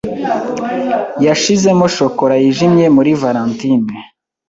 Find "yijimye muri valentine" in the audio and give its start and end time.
2.43-3.93